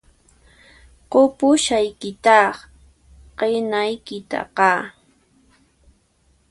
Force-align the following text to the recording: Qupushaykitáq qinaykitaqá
Qupushaykitáq 1.11 2.55
qinaykitaqá 3.37 4.71